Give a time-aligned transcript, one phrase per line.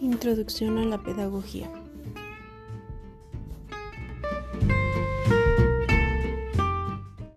[0.00, 1.70] Introducción a la pedagogía.